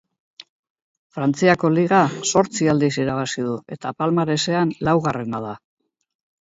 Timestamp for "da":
5.49-5.57